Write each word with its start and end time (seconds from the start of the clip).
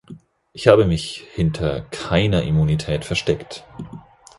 Ich 0.51 0.67
habe 0.67 0.87
mich 0.87 1.27
hinter 1.35 1.81
keiner 1.91 2.41
Immunität 2.41 3.05
versteckt. 3.05 3.65